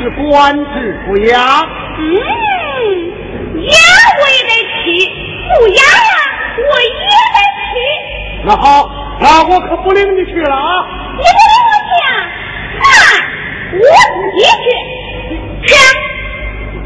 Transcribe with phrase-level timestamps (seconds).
[0.00, 1.36] 是官职不雅？
[1.98, 2.02] 嗯，
[3.60, 3.74] 雅
[4.20, 4.84] 我也得去，
[5.58, 6.14] 不雅呀，
[6.56, 7.06] 我也得
[7.68, 7.72] 去。
[8.44, 8.64] 那好，
[9.20, 10.86] 那我可不领你去了啊！
[11.16, 12.10] 你不领我去啊？
[12.78, 12.82] 那
[13.76, 13.82] 我
[14.14, 14.66] 自己去。
[15.66, 15.70] 去，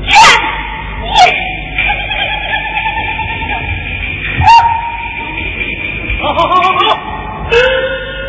[0.08, 0.10] 去，
[6.22, 6.84] 好好好好好，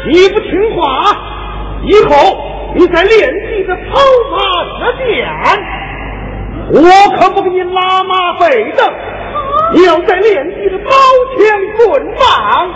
[0.08, 0.82] 你不听话，
[1.86, 2.14] 以后
[2.76, 3.14] 你在练
[3.50, 3.82] 习的跑
[4.84, 5.26] 马射箭，
[6.74, 6.84] 我
[7.18, 8.84] 可不给你拉马背的。
[9.74, 10.92] 你要在练你的刀
[11.38, 11.40] 枪
[11.78, 12.70] 棍棒，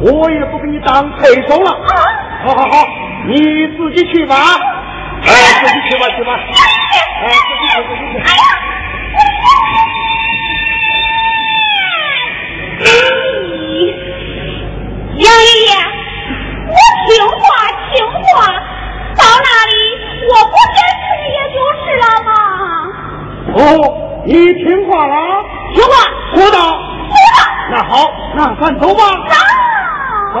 [0.00, 1.70] 我也不给你当配手了。
[2.44, 2.86] 好好好，
[3.28, 3.36] 你
[3.76, 4.34] 自己去吧。
[5.22, 5.28] 哎，
[5.62, 6.32] 自己去吧，去吧。
[6.32, 8.39] 哎，自己去，自己去。
[28.00, 29.02] 好，那咱走吧。
[29.28, 30.40] 走。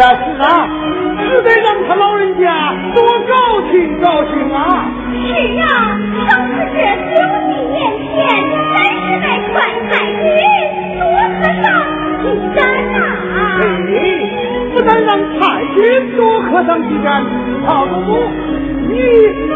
[0.00, 0.66] 是啊
[1.28, 4.88] 是得让他老人家多高兴高兴啊。
[5.12, 5.18] 是
[5.60, 5.68] 啊
[6.26, 6.80] 上次这
[7.10, 7.78] 表弟眼
[8.08, 8.16] 前
[8.72, 10.24] 咱是在传太君
[10.98, 11.04] 多
[11.36, 11.68] 喝上
[12.24, 12.24] 几
[12.56, 12.58] 盏
[12.94, 13.60] 啊
[14.72, 15.40] 不但让太
[15.74, 17.22] 君多喝上几盏
[17.66, 18.32] 好东东
[18.88, 18.96] 你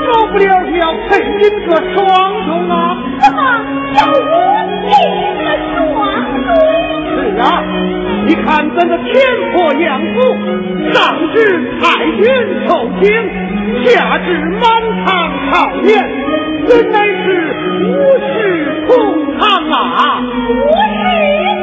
[0.05, 2.05] 少不了就要配你个双
[2.47, 2.99] 重啊。
[3.19, 3.41] 怎么
[3.97, 4.13] 要我
[4.85, 5.83] 配你个双
[7.17, 8.04] 是啊。
[8.27, 9.13] 你看咱的天
[9.53, 10.17] 婆养父，
[10.93, 10.95] 上
[11.35, 11.37] 至
[11.81, 12.25] 太君
[12.67, 13.05] 受惊，
[13.85, 14.27] 下至
[14.61, 14.63] 满
[15.05, 15.53] 堂朝
[15.83, 15.93] 宴，
[16.69, 17.25] 原来是
[17.85, 17.93] 五
[18.33, 18.35] 世
[18.89, 18.93] 同
[19.39, 20.23] 堂啊！
[20.49, 20.51] 无
[20.95, 21.05] 事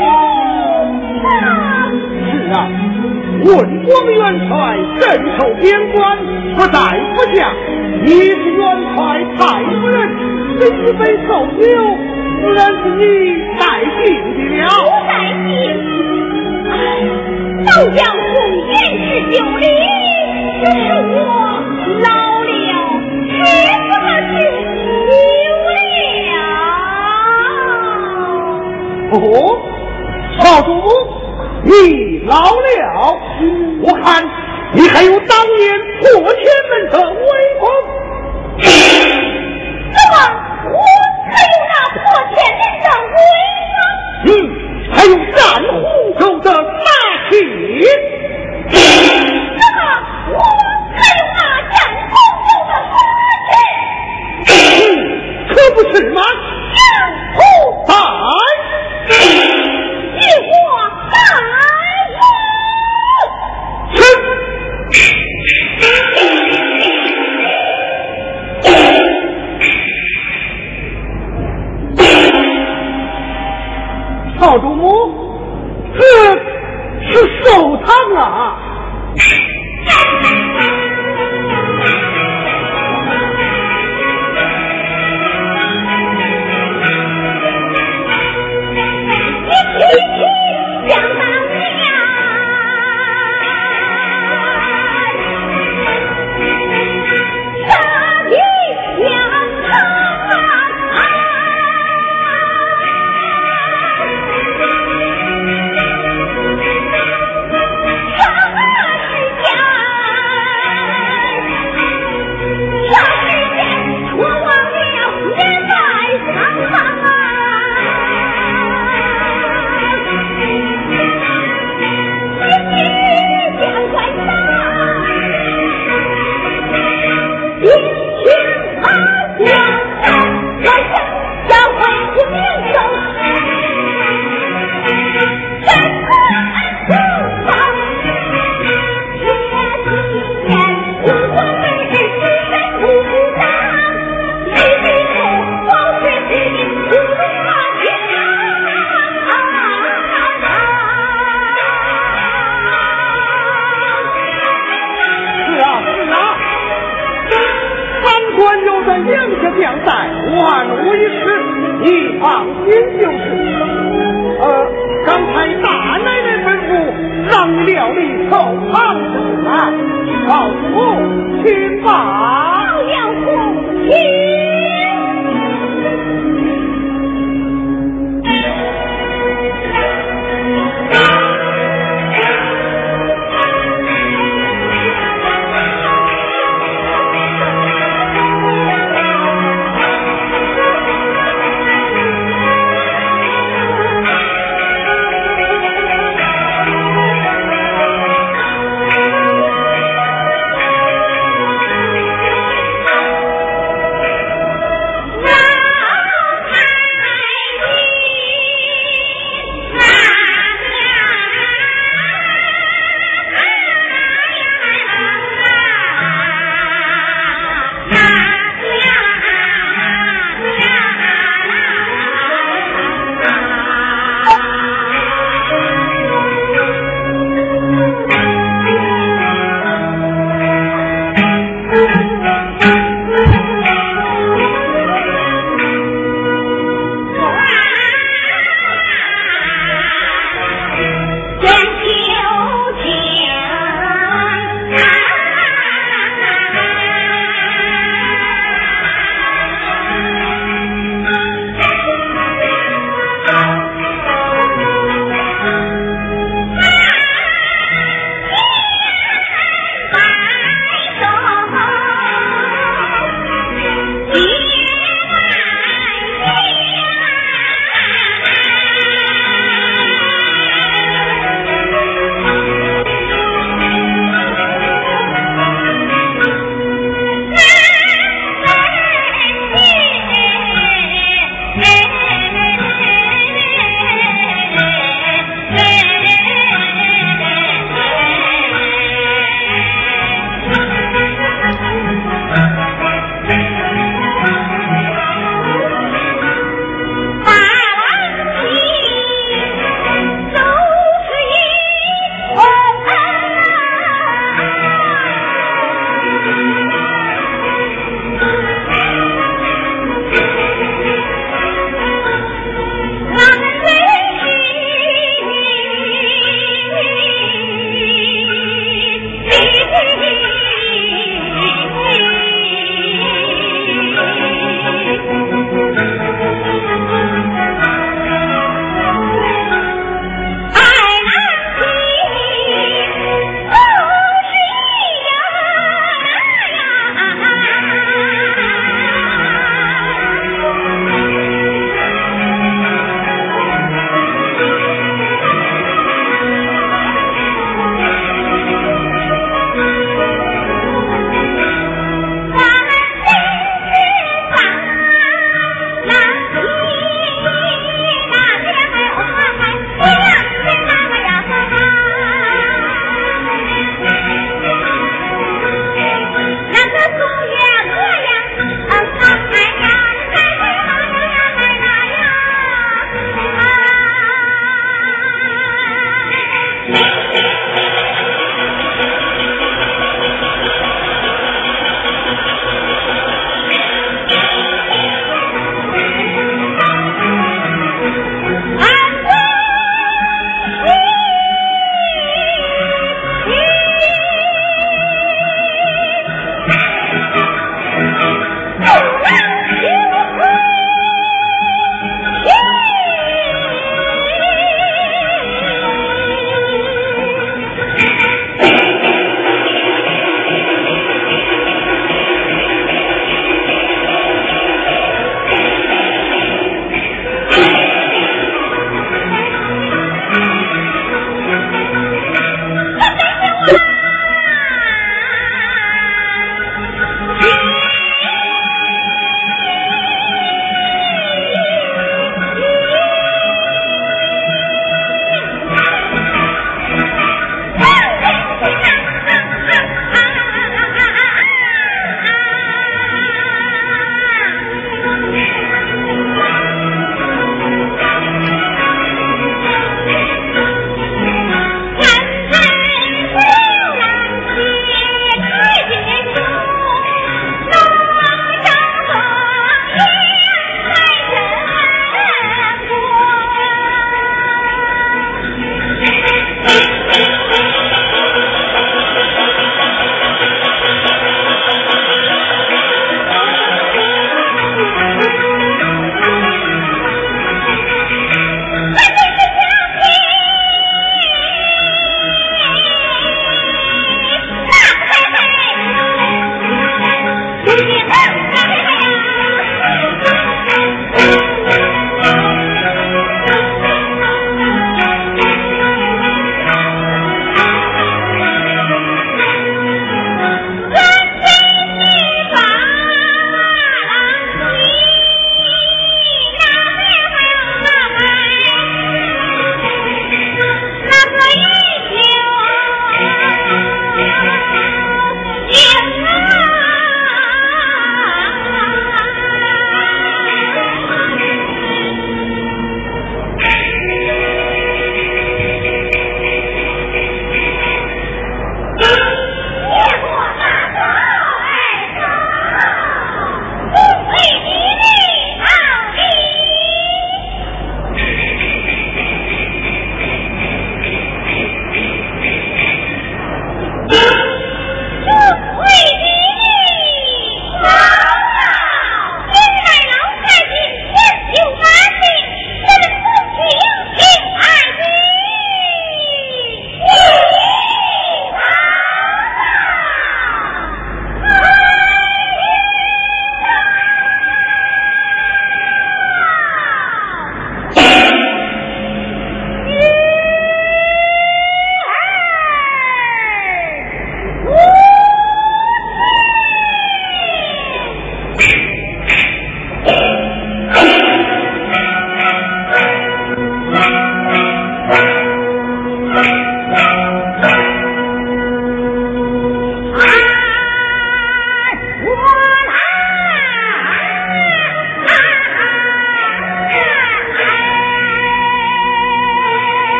[0.00, 1.24] 同堂。
[2.30, 2.56] 是啊，
[3.44, 3.50] 文
[3.82, 4.52] 光元帅
[5.00, 5.02] 镇
[5.36, 5.98] 守边关，
[6.54, 6.78] 不在
[7.16, 7.52] 不下，
[8.04, 8.62] 你是元
[8.96, 8.98] 帅
[9.36, 9.96] 太夫人，
[10.60, 11.62] 这一杯寿酒，
[12.40, 13.02] 自然是你
[13.58, 13.62] 带
[14.04, 14.04] 进
[14.36, 14.64] 的了。
[14.84, 15.12] 不带
[15.48, 15.52] 进，
[17.64, 18.24] 都将红
[18.68, 18.72] 颜
[19.08, 19.64] 是有理，
[20.62, 21.16] 只是我
[22.02, 22.06] 老
[22.44, 22.48] 了，
[23.30, 23.32] 吃
[23.88, 24.36] 不得酒
[25.70, 26.32] 了。
[29.12, 29.16] 哦，
[30.38, 30.68] 少主，
[31.64, 31.70] 你
[32.26, 33.18] 老了，
[33.82, 34.04] 我看
[34.72, 35.62] 你还有当年
[36.00, 36.04] 破
[36.34, 37.24] 天门的威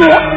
[0.00, 0.29] Yeah.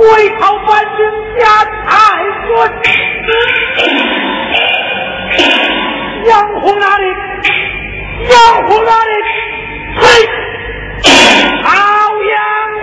[0.00, 0.06] 回
[0.38, 1.04] 朝搬兵
[1.38, 1.44] 下
[1.86, 1.92] 太
[2.46, 2.48] 君。
[6.24, 7.04] 杨虎哪里？
[8.30, 8.32] 杨
[8.66, 9.12] 虎哪里？
[9.96, 10.02] 嘿，
[11.62, 11.68] 好
[12.32, 12.34] 杨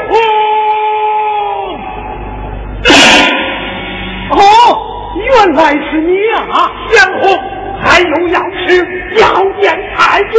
[0.07, 0.11] 虎！
[4.37, 4.39] 哦，
[5.17, 7.25] 原来是你啊，杨虎！
[7.81, 8.67] 还有要事
[9.15, 9.23] 要
[9.59, 9.65] 见
[9.95, 10.31] 太君，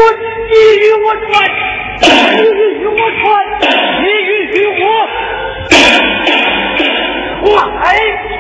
[0.49, 1.27] 你与我传，
[2.03, 2.07] 你
[2.79, 3.27] 与我传，
[4.01, 4.07] 你
[4.55, 4.83] 与我
[7.41, 7.47] 快
[8.37, 8.39] 穿！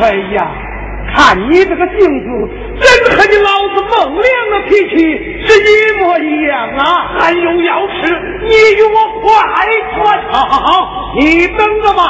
[0.00, 0.04] 哎
[0.34, 0.36] 呀！
[1.14, 2.26] 看你这个性子，
[2.80, 4.94] 真和你老子孟良的脾气
[5.44, 5.70] 是一
[6.00, 6.80] 模一样啊！
[7.18, 7.92] 还有要吃，
[8.40, 9.26] 你与我快
[9.94, 10.00] 穿。
[10.32, 12.00] 好好好，你等着吧。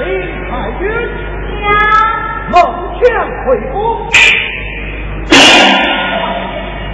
[0.00, 0.06] 林
[0.48, 0.82] 太君，
[2.50, 2.54] 孟
[2.98, 3.04] 强
[3.44, 3.74] 回府。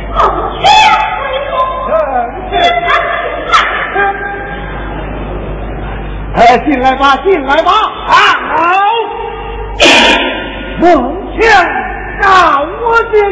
[0.09, 0.19] 孟
[0.59, 0.65] 强
[1.17, 1.53] 回府。
[2.51, 2.82] 是是。
[6.45, 7.71] 哎，进来吧，进来吧。
[8.09, 8.15] 好，
[10.81, 10.91] 孟
[11.39, 11.67] 强
[12.21, 13.23] 让我进。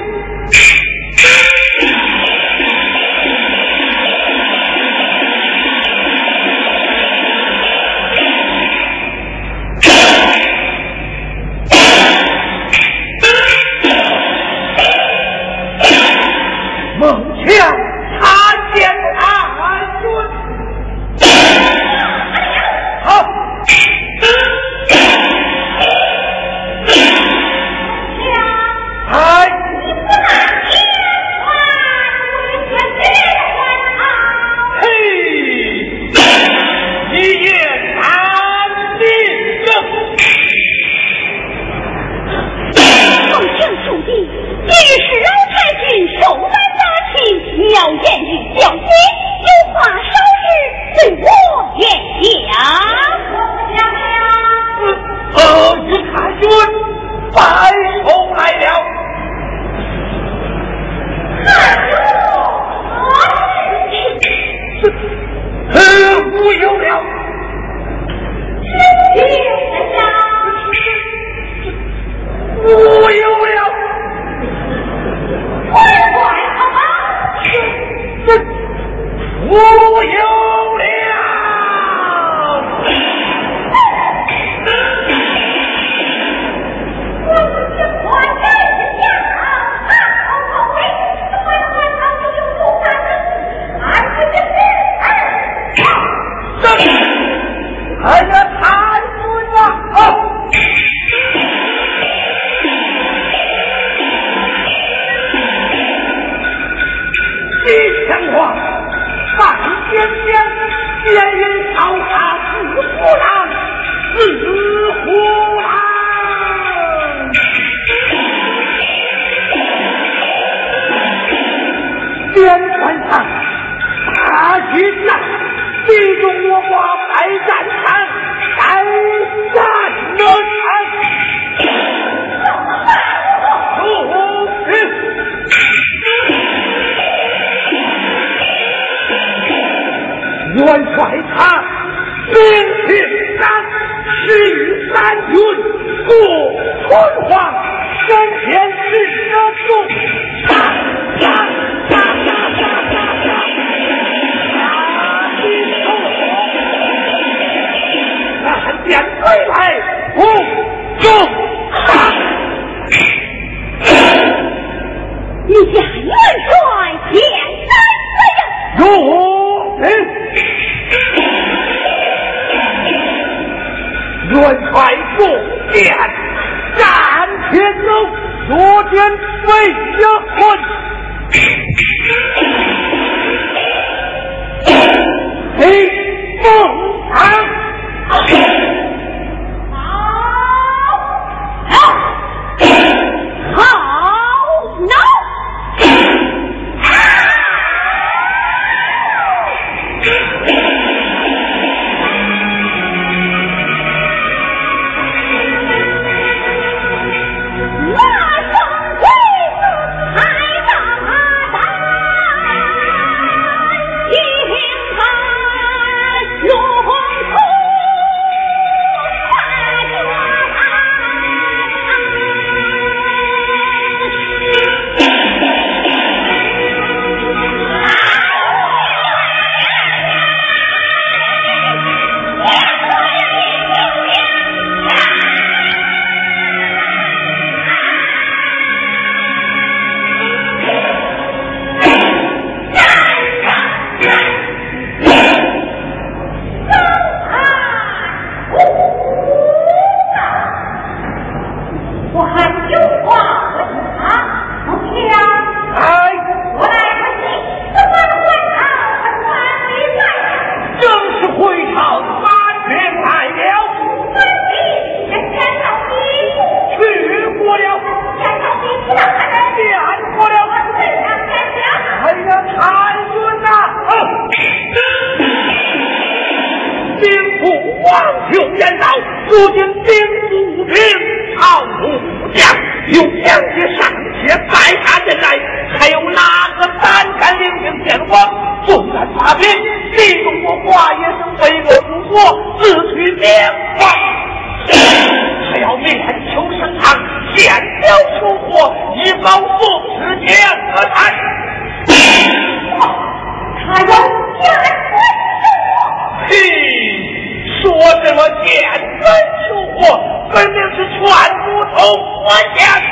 [312.30, 312.89] 通我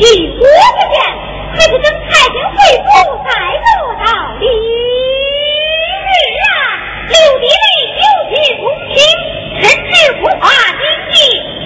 [0.00, 0.44] 你估不
[0.90, 0.96] 见，
[1.52, 2.88] 还不跟太监会书
[3.22, 3.28] 改
[3.60, 3.66] 个
[4.02, 4.06] 道
[4.40, 4.42] 理。
[6.40, 6.42] 呀，
[7.06, 8.96] 柳嫡令有同情，
[9.60, 9.92] 甚至
[10.22, 10.42] 会画
[10.72, 10.82] 京
[11.12, 11.14] 剧，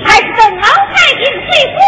[0.05, 1.79] 还是跟老太监会书。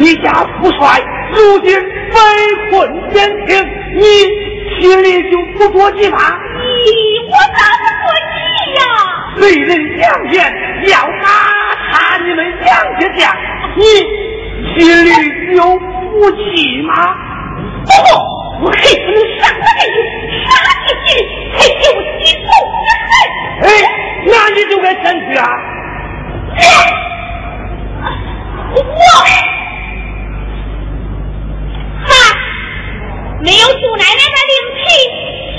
[0.00, 0.02] 啊！
[0.02, 0.80] 你家父帅
[1.34, 2.16] 如今被
[2.70, 2.72] 困
[3.12, 3.52] 险情，
[3.94, 4.02] 你
[4.80, 6.18] 心里就不着急吗？
[6.18, 6.88] 咦，
[7.28, 8.32] 我咋不着急
[8.80, 8.82] 呀？
[9.36, 9.68] 被人
[10.00, 10.34] 强奸，
[10.88, 11.28] 要打
[11.92, 11.94] 他，
[12.24, 13.20] 你们杨家将，
[13.76, 13.84] 你
[14.74, 15.08] 心里
[15.54, 16.40] 有不气
[16.86, 16.92] 吗？
[17.84, 17.90] 不，
[18.64, 19.80] 我恨死你上个人
[20.48, 21.08] 杀你去，
[21.52, 23.68] 还给我心头之哎，
[24.24, 25.44] 那你就该先去啊！
[28.74, 29.49] 我。
[33.42, 34.80] 没有祖奶奶的灵气，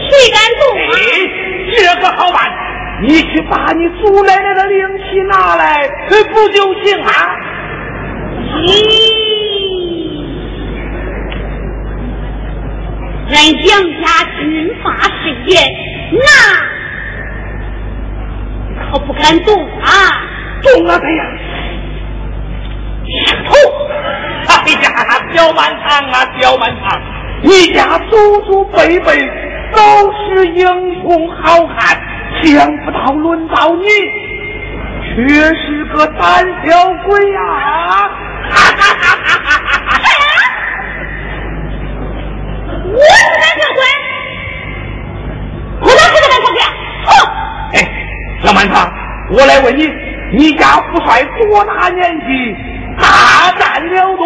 [0.10, 0.94] 谁敢动啊？
[1.74, 2.38] 这个好办，
[3.02, 7.10] 你去把你祖奶奶的灵气拿来，不就行啊？
[8.68, 8.70] 咦，
[13.30, 13.70] 俺杨
[14.04, 14.06] 家
[14.38, 14.40] 军
[14.84, 15.52] 法森严，
[16.12, 16.26] 那
[18.92, 19.50] 可不敢动
[19.82, 19.90] 啊！
[20.62, 21.26] 动了，这样
[23.26, 23.50] 上头！
[24.48, 24.84] 哎呀，
[25.32, 27.02] 刁满堂啊，刁满堂！
[27.44, 29.30] 一家祖祖辈辈
[29.74, 30.64] 都是英
[31.02, 32.00] 雄好汉，
[32.44, 33.84] 想不到轮到你，
[35.16, 37.40] 却是个胆小鬼呀！
[38.50, 40.00] 哈哈哈哈哈哈！
[42.94, 43.80] 我是胆小鬼，
[45.82, 46.58] 我哪是个胆小鬼？
[47.06, 47.10] 哼！
[47.74, 47.76] 哎，
[48.44, 48.74] 老满堂，
[49.32, 49.90] 我来问你，
[50.38, 52.56] 你家父帅多大年纪？
[53.00, 54.24] 大战了多？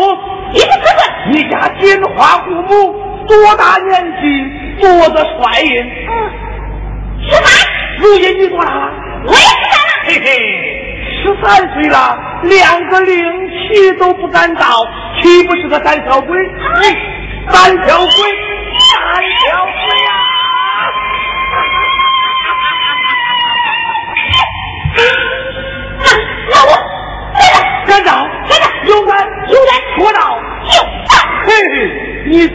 [0.54, 1.02] 一不可问。
[1.32, 2.94] 你家金花姑母？
[3.28, 4.24] 多大年纪
[4.82, 5.70] 多的帅印？
[6.08, 6.12] 嗯，
[7.28, 7.46] 十三。
[8.00, 8.92] 如今你多大了？
[9.26, 9.42] 我也十
[9.72, 9.92] 三了。
[10.06, 10.28] 嘿嘿，
[11.24, 13.16] 十三岁了，两个令
[13.50, 14.64] 旗都不敢倒，
[15.22, 16.38] 岂不是个胆小鬼？
[17.52, 17.56] 胆
[17.88, 18.08] 小鬼，
[18.94, 20.10] 胆小鬼呀！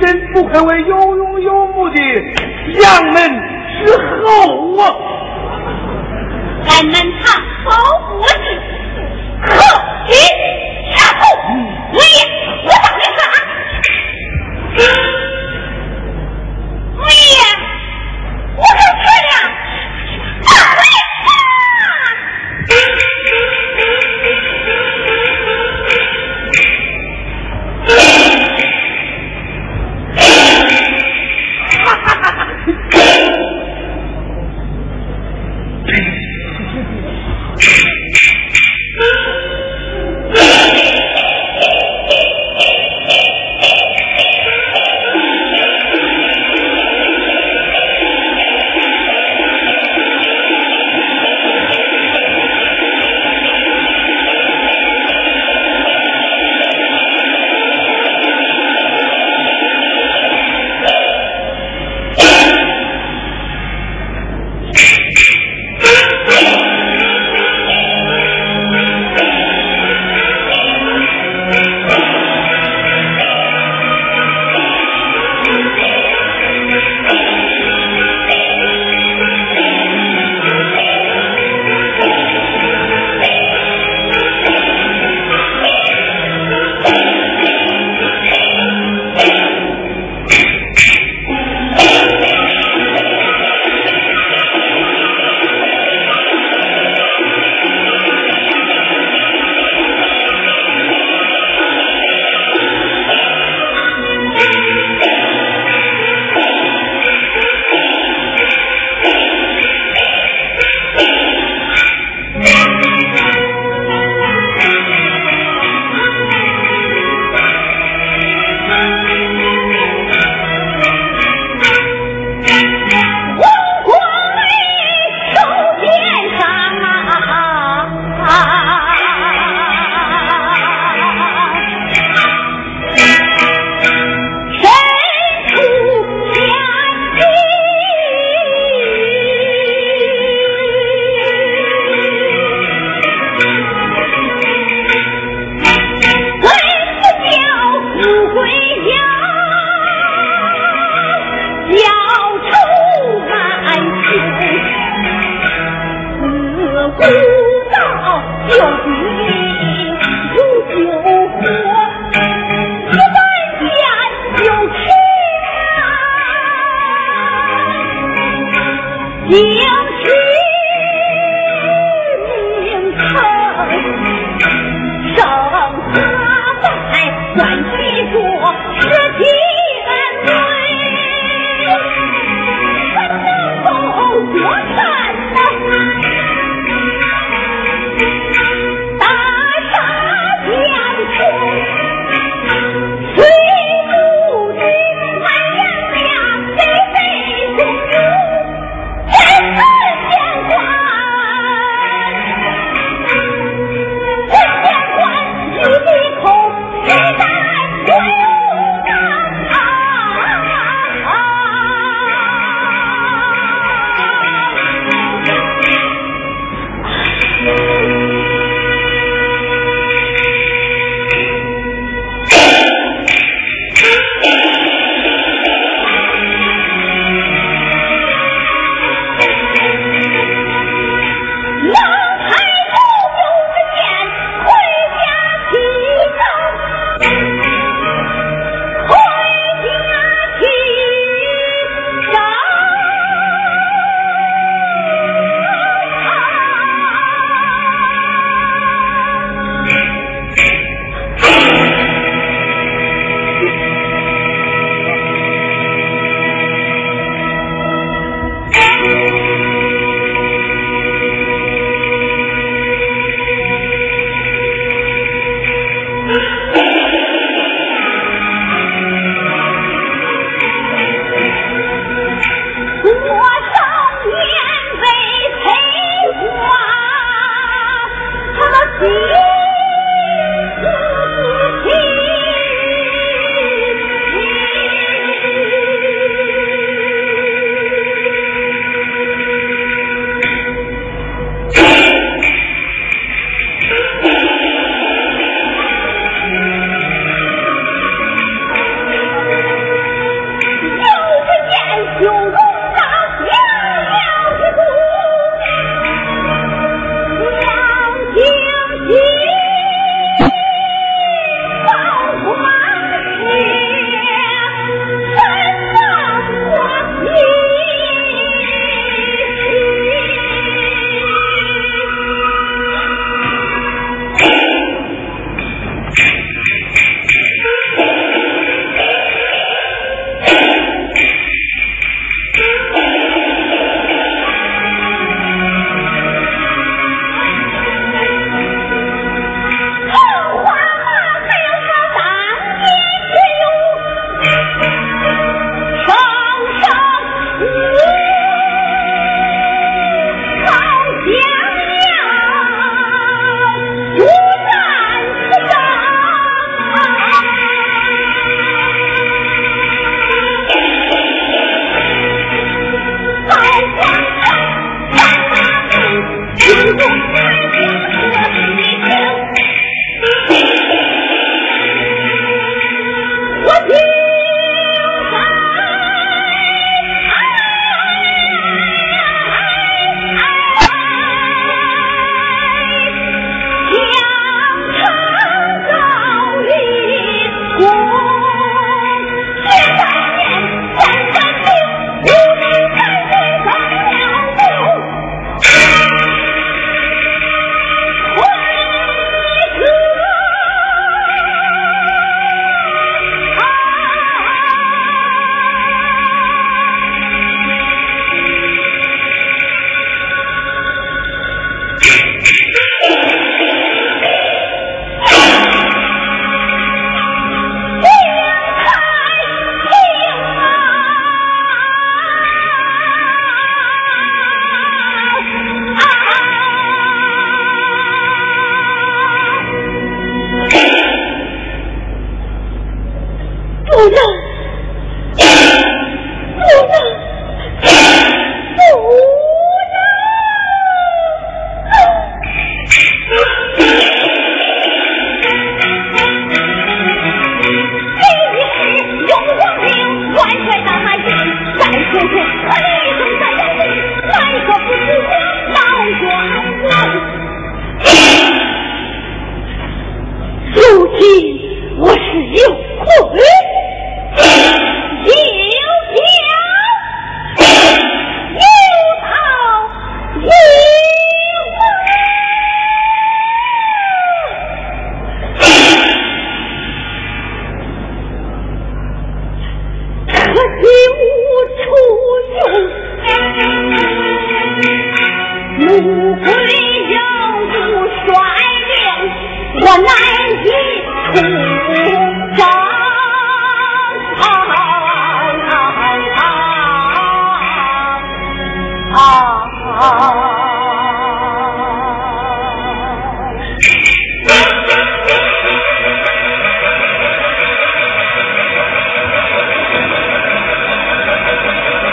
[0.01, 1.97] 真不愧为有勇有谋的
[2.81, 3.21] 杨门
[3.85, 4.83] 之后啊！
[6.69, 7.23] 俺们堂
[7.65, 7.69] 保
[8.09, 8.37] 国之
[9.43, 9.49] 可
[10.07, 10.13] 喜
[10.93, 11.21] 下后，
[11.93, 12.01] 我也
[12.65, 14.81] 我当你看。